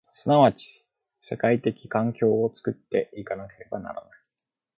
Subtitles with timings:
[0.15, 0.87] 即ち
[1.21, 4.03] 世界的環境を作って行かなければならない。